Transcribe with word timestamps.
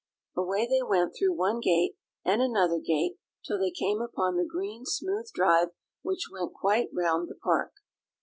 Away 0.35 0.65
they 0.65 0.81
went 0.81 1.13
through 1.13 1.35
one 1.35 1.59
gate 1.59 1.93
and 2.25 2.41
another 2.41 2.79
gate, 2.79 3.17
till 3.45 3.59
they 3.59 3.69
came 3.69 4.01
upon 4.01 4.35
the 4.35 4.47
green 4.49 4.83
smooth 4.83 5.31
drive 5.31 5.67
which 6.01 6.23
went 6.31 6.55
quite 6.55 6.89
round 6.91 7.27
the 7.29 7.35
park. 7.35 7.73